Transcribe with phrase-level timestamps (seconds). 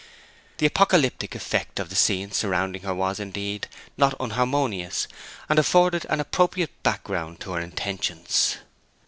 [0.57, 3.67] The apocalyptic effect of the scene surrounding her was, indeed,
[3.97, 5.07] not inharmonious,
[5.47, 8.57] and afforded an appropriate background to her intentions.